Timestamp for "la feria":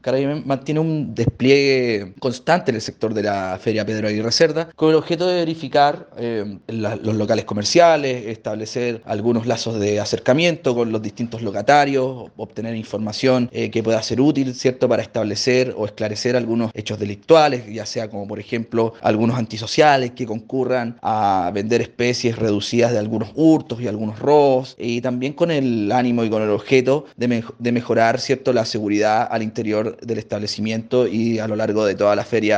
3.24-3.84, 32.16-32.56